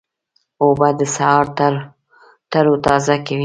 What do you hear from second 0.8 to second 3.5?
د سهار تروتازه کوي.